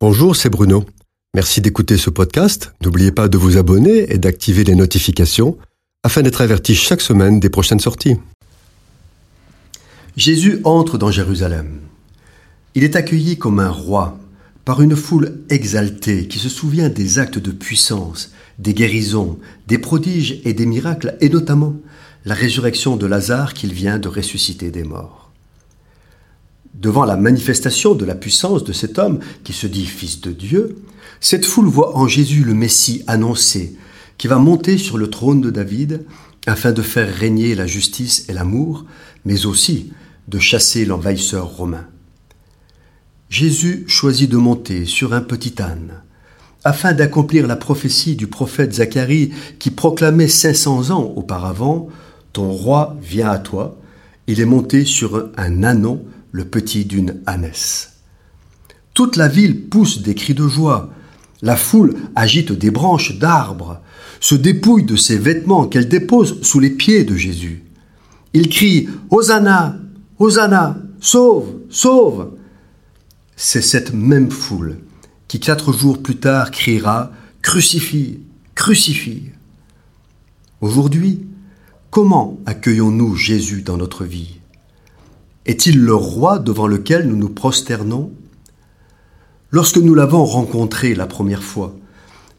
Bonjour, 0.00 0.36
c'est 0.36 0.48
Bruno. 0.48 0.84
Merci 1.34 1.60
d'écouter 1.60 1.96
ce 1.96 2.08
podcast. 2.08 2.72
N'oubliez 2.84 3.10
pas 3.10 3.26
de 3.26 3.36
vous 3.36 3.56
abonner 3.56 4.12
et 4.12 4.18
d'activer 4.18 4.62
les 4.62 4.76
notifications 4.76 5.58
afin 6.04 6.22
d'être 6.22 6.40
averti 6.40 6.76
chaque 6.76 7.00
semaine 7.00 7.40
des 7.40 7.50
prochaines 7.50 7.80
sorties. 7.80 8.14
Jésus 10.16 10.60
entre 10.62 10.98
dans 10.98 11.10
Jérusalem. 11.10 11.80
Il 12.76 12.84
est 12.84 12.94
accueilli 12.94 13.38
comme 13.38 13.58
un 13.58 13.70
roi 13.70 14.20
par 14.64 14.82
une 14.82 14.94
foule 14.94 15.40
exaltée 15.50 16.28
qui 16.28 16.38
se 16.38 16.48
souvient 16.48 16.90
des 16.90 17.18
actes 17.18 17.40
de 17.40 17.50
puissance, 17.50 18.30
des 18.60 18.74
guérisons, 18.74 19.40
des 19.66 19.78
prodiges 19.78 20.40
et 20.44 20.52
des 20.52 20.66
miracles, 20.66 21.16
et 21.20 21.28
notamment 21.28 21.74
la 22.24 22.34
résurrection 22.34 22.96
de 22.96 23.06
Lazare 23.06 23.52
qu'il 23.52 23.72
vient 23.72 23.98
de 23.98 24.06
ressusciter 24.06 24.70
des 24.70 24.84
morts. 24.84 25.27
Devant 26.74 27.04
la 27.04 27.16
manifestation 27.16 27.94
de 27.94 28.04
la 28.04 28.14
puissance 28.14 28.64
de 28.64 28.72
cet 28.72 28.98
homme 28.98 29.18
qui 29.44 29.52
se 29.52 29.66
dit 29.66 29.86
fils 29.86 30.20
de 30.20 30.32
Dieu, 30.32 30.76
cette 31.20 31.46
foule 31.46 31.66
voit 31.66 31.96
en 31.96 32.06
Jésus 32.06 32.44
le 32.44 32.54
Messie 32.54 33.02
annoncé, 33.06 33.76
qui 34.16 34.28
va 34.28 34.38
monter 34.38 34.78
sur 34.78 34.98
le 34.98 35.10
trône 35.10 35.40
de 35.40 35.50
David 35.50 36.04
afin 36.46 36.72
de 36.72 36.82
faire 36.82 37.12
régner 37.12 37.54
la 37.54 37.66
justice 37.66 38.26
et 38.28 38.32
l'amour, 38.32 38.84
mais 39.24 39.46
aussi 39.46 39.92
de 40.28 40.38
chasser 40.38 40.84
l'envahisseur 40.84 41.46
romain. 41.46 41.86
Jésus 43.28 43.84
choisit 43.88 44.30
de 44.30 44.36
monter 44.36 44.86
sur 44.86 45.12
un 45.12 45.20
petit 45.20 45.60
âne, 45.60 46.02
afin 46.64 46.92
d'accomplir 46.92 47.46
la 47.46 47.56
prophétie 47.56 48.16
du 48.16 48.26
prophète 48.26 48.74
Zacharie 48.74 49.32
qui 49.58 49.70
proclamait 49.70 50.28
500 50.28 50.90
ans 50.90 51.12
auparavant 51.16 51.88
Ton 52.32 52.50
roi 52.50 52.96
vient 53.02 53.30
à 53.30 53.38
toi, 53.38 53.78
il 54.26 54.40
est 54.40 54.46
monté 54.46 54.84
sur 54.84 55.30
un 55.36 55.62
ânon 55.62 56.04
le 56.32 56.44
petit 56.44 56.84
d'une 56.84 57.20
ânesse. 57.26 57.94
Toute 58.94 59.16
la 59.16 59.28
ville 59.28 59.68
pousse 59.68 60.02
des 60.02 60.14
cris 60.14 60.34
de 60.34 60.48
joie. 60.48 60.90
La 61.42 61.56
foule 61.56 61.94
agite 62.16 62.52
des 62.52 62.70
branches 62.70 63.18
d'arbres, 63.18 63.80
se 64.20 64.34
dépouille 64.34 64.84
de 64.84 64.96
ses 64.96 65.18
vêtements 65.18 65.66
qu'elle 65.66 65.88
dépose 65.88 66.42
sous 66.42 66.60
les 66.60 66.70
pieds 66.70 67.04
de 67.04 67.14
Jésus. 67.14 67.64
Il 68.34 68.48
crie 68.48 68.88
Hosanna, 69.10 69.76
Hosanna, 70.18 70.76
sauve, 71.00 71.60
sauve. 71.70 72.32
C'est 73.36 73.62
cette 73.62 73.94
même 73.94 74.30
foule 74.30 74.78
qui 75.28 75.38
quatre 75.38 75.72
jours 75.72 76.02
plus 76.02 76.16
tard 76.16 76.50
criera 76.50 77.12
Crucifie, 77.42 78.20
crucifie. 78.54 79.30
Aujourd'hui, 80.60 81.24
comment 81.90 82.40
accueillons-nous 82.46 83.14
Jésus 83.14 83.62
dans 83.62 83.76
notre 83.76 84.04
vie? 84.04 84.37
Est-il 85.48 85.80
le 85.80 85.94
roi 85.94 86.38
devant 86.38 86.66
lequel 86.66 87.08
nous 87.08 87.16
nous 87.16 87.30
prosternons? 87.30 88.12
Lorsque 89.50 89.78
nous 89.78 89.94
l'avons 89.94 90.24
rencontré 90.26 90.94
la 90.94 91.06
première 91.06 91.42
fois, 91.42 91.74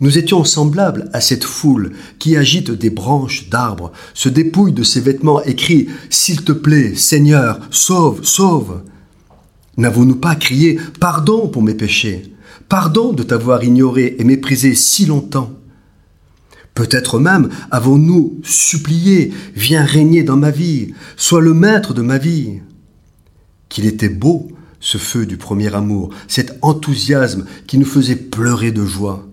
nous 0.00 0.18
étions 0.18 0.44
semblables 0.44 1.08
à 1.14 1.22
cette 1.22 1.42
foule 1.42 1.92
qui 2.18 2.36
agite 2.36 2.70
des 2.70 2.90
branches 2.90 3.48
d'arbres, 3.48 3.92
se 4.12 4.28
dépouille 4.28 4.74
de 4.74 4.82
ses 4.82 5.00
vêtements 5.00 5.42
et 5.42 5.56
crie 5.56 5.88
S'il 6.10 6.44
te 6.44 6.52
plaît, 6.52 6.94
Seigneur, 6.94 7.58
sauve, 7.70 8.22
sauve! 8.24 8.82
N'avons-nous 9.78 10.16
pas 10.16 10.36
crié 10.36 10.78
Pardon 11.00 11.48
pour 11.48 11.62
mes 11.62 11.74
péchés, 11.74 12.34
pardon 12.68 13.14
de 13.14 13.22
t'avoir 13.22 13.64
ignoré 13.64 14.16
et 14.18 14.24
méprisé 14.24 14.74
si 14.74 15.06
longtemps! 15.06 15.54
Peut-être 16.74 17.18
même 17.18 17.48
avons-nous 17.70 18.38
supplié 18.44 19.32
Viens 19.56 19.84
régner 19.84 20.22
dans 20.24 20.36
ma 20.36 20.50
vie, 20.50 20.92
sois 21.16 21.40
le 21.40 21.54
maître 21.54 21.94
de 21.94 22.02
ma 22.02 22.18
vie 22.18 22.60
qu'il 23.68 23.86
était 23.86 24.08
beau, 24.08 24.48
ce 24.80 24.98
feu 24.98 25.26
du 25.26 25.36
premier 25.36 25.74
amour, 25.74 26.10
cet 26.28 26.58
enthousiasme 26.62 27.46
qui 27.66 27.78
nous 27.78 27.86
faisait 27.86 28.16
pleurer 28.16 28.72
de 28.72 28.84
joie. 28.84 29.26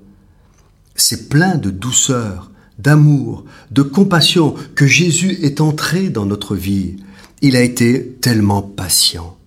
C'est 0.95 1.29
plein 1.29 1.55
de 1.55 1.69
douceur, 1.69 2.51
d'amour, 2.79 3.45
de 3.71 3.81
compassion 3.81 4.55
que 4.75 4.87
Jésus 4.87 5.37
est 5.41 5.61
entré 5.61 6.09
dans 6.09 6.25
notre 6.25 6.55
vie. 6.55 6.97
Il 7.41 7.55
a 7.55 7.61
été 7.61 8.17
tellement 8.21 8.61
patient. 8.61 9.37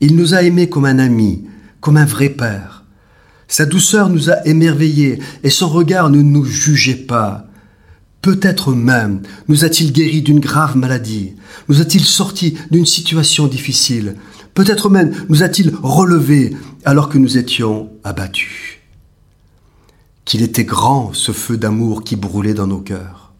Il 0.00 0.16
nous 0.16 0.34
a 0.34 0.42
aimés 0.42 0.68
comme 0.68 0.84
un 0.84 0.98
ami, 0.98 1.44
comme 1.80 1.96
un 1.96 2.04
vrai 2.04 2.28
père. 2.28 2.84
Sa 3.48 3.66
douceur 3.66 4.10
nous 4.10 4.30
a 4.30 4.46
émerveillés 4.46 5.18
et 5.42 5.50
son 5.50 5.68
regard 5.68 6.10
ne 6.10 6.22
nous 6.22 6.44
jugeait 6.44 6.94
pas. 6.94 7.47
Peut-être 8.22 8.72
même 8.72 9.22
nous 9.46 9.64
a-t-il 9.64 9.92
guéri 9.92 10.22
d'une 10.22 10.40
grave 10.40 10.76
maladie, 10.76 11.34
nous 11.68 11.80
a-t-il 11.80 12.04
sorti 12.04 12.56
d'une 12.70 12.86
situation 12.86 13.46
difficile, 13.46 14.16
peut-être 14.54 14.90
même 14.90 15.14
nous 15.28 15.42
a-t-il 15.42 15.72
relevés 15.82 16.56
alors 16.84 17.08
que 17.08 17.18
nous 17.18 17.38
étions 17.38 17.90
abattus. 18.02 18.78
Qu'il 20.24 20.42
était 20.42 20.64
grand 20.64 21.14
ce 21.14 21.32
feu 21.32 21.56
d'amour 21.56 22.02
qui 22.02 22.16
brûlait 22.16 22.54
dans 22.54 22.66
nos 22.66 22.80
cœurs. 22.80 23.32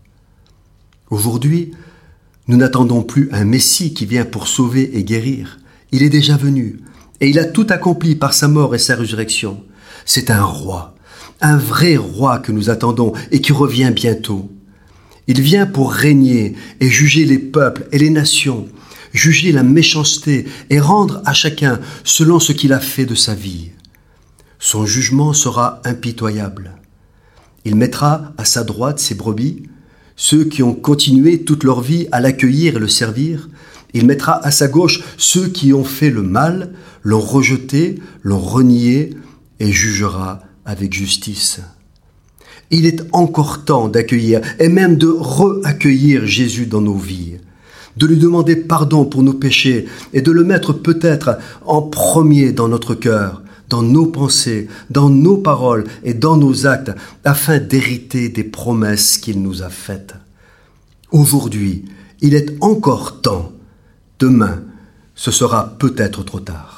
Aujourd'hui, 1.11 1.73
nous 2.47 2.57
n'attendons 2.57 3.03
plus 3.03 3.29
un 3.33 3.45
Messie 3.45 3.93
qui 3.93 4.07
vient 4.07 4.25
pour 4.25 4.49
sauver 4.49 4.97
et 4.97 5.05
guérir. 5.05 5.59
Il 5.93 6.03
est 6.03 6.09
déjà 6.09 6.37
venu, 6.37 6.81
et 7.21 7.29
il 7.29 7.39
a 7.39 7.45
tout 7.45 7.67
accompli 7.69 8.15
par 8.15 8.33
sa 8.33 8.49
mort 8.49 8.75
et 8.75 8.79
sa 8.79 8.95
résurrection. 8.95 9.63
C'est 10.07 10.31
un 10.31 10.45
roi, 10.45 10.95
un 11.41 11.57
vrai 11.57 11.97
roi 11.97 12.39
que 12.39 12.53
nous 12.53 12.71
attendons 12.71 13.13
et 13.33 13.41
qui 13.41 13.53
revient 13.53 13.93
bientôt. 13.95 14.51
Il 15.29 15.43
vient 15.43 15.67
pour 15.67 15.93
régner 15.93 16.55
et 16.81 16.89
juger 16.89 17.27
les 17.27 17.39
peuples 17.39 17.87
et 17.93 17.99
les 17.99 18.11
nations, 18.11 18.67
juger 19.13 19.53
la 19.53 19.63
méchanceté 19.63 20.47
et 20.71 20.81
rendre 20.81 21.23
à 21.27 21.35
chacun 21.35 21.81
selon 22.03 22.41
ce 22.41 22.53
qu'il 22.53 22.73
a 22.73 22.81
fait 22.81 23.05
de 23.07 23.15
sa 23.15 23.35
vie. 23.35 23.71
Son 24.59 24.87
jugement 24.87 25.35
sera 25.35 25.81
impitoyable. 25.85 26.73
Il 27.67 27.77
mettra 27.77 28.33
à 28.39 28.47
sa 28.47 28.65
droite 28.65 28.99
ses 28.99 29.15
brebis, 29.15 29.65
ceux 30.17 30.45
qui 30.45 30.63
ont 30.63 30.75
continué 30.75 31.45
toute 31.45 31.63
leur 31.63 31.83
vie 31.83 32.09
à 32.11 32.21
l'accueillir 32.21 32.77
et 32.77 32.81
le 32.81 32.89
servir. 32.89 33.51
Il 33.93 34.07
mettra 34.07 34.45
à 34.45 34.51
sa 34.51 34.67
gauche 34.67 35.03
ceux 35.19 35.49
qui 35.49 35.75
ont 35.75 35.85
fait 35.85 36.11
le 36.11 36.23
mal, 36.23 36.73
l'ont 37.03 37.21
rejeté, 37.21 38.01
l'ont 38.23 38.41
renié, 38.41 39.11
et 39.61 39.73
jugera 39.73 40.41
avec 40.65 40.93
justice. 40.93 41.61
Il 42.71 42.87
est 42.87 43.03
encore 43.13 43.65
temps 43.65 43.89
d'accueillir 43.89 44.41
et 44.59 44.69
même 44.69 44.97
de 44.97 45.09
re-accueillir 45.09 46.27
Jésus 46.27 46.67
dans 46.67 46.81
nos 46.81 46.97
vies, 46.97 47.37
de 47.97 48.07
lui 48.07 48.19
demander 48.19 48.57
pardon 48.57 49.05
pour 49.05 49.23
nos 49.23 49.33
péchés 49.33 49.87
et 50.13 50.21
de 50.21 50.31
le 50.31 50.45
mettre 50.45 50.73
peut-être 50.73 51.39
en 51.65 51.83
premier 51.83 52.53
dans 52.53 52.69
notre 52.69 52.95
cœur, 52.95 53.43
dans 53.69 53.83
nos 53.83 54.07
pensées, 54.07 54.69
dans 54.91 55.09
nos 55.09 55.39
paroles 55.39 55.85
et 56.05 56.15
dans 56.15 56.37
nos 56.37 56.67
actes, 56.67 56.93
afin 57.25 57.59
d'hériter 57.59 58.29
des 58.29 58.45
promesses 58.45 59.19
qu'il 59.19 59.43
nous 59.43 59.63
a 59.63 59.71
faites. 59.71 60.15
Aujourd'hui, 61.11 61.87
il 62.21 62.35
est 62.35 62.57
encore 62.61 63.21
temps. 63.21 63.53
Demain, 64.19 64.63
ce 65.15 65.31
sera 65.31 65.77
peut-être 65.79 66.23
trop 66.23 66.41
tard. 66.41 66.78